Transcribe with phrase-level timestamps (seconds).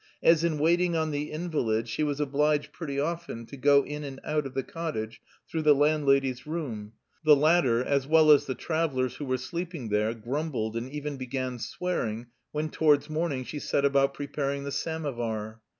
[0.23, 4.19] As in waiting on the invalid she was obliged pretty often to go in and
[4.23, 6.93] out of the cottage through the landlady's room,
[7.23, 11.59] the latter, as well as the travellers who were sleeping there, grumbled and even began
[11.59, 15.61] swearing when towards morning she set about preparing the samovar.